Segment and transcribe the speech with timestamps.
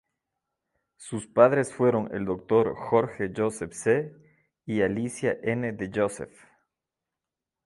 [0.97, 4.11] Sus padres fueron el doctor Jorge Joseph C.
[4.65, 5.73] y Alicia N.
[5.73, 6.35] de Joseph.